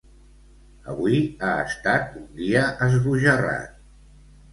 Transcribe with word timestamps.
Avui 0.93 1.19
ha 1.47 1.51
estat 1.65 2.15
un 2.21 2.25
dia 2.39 2.63
esbojarrat. 2.87 3.77